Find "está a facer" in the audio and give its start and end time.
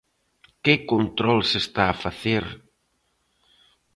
1.63-2.45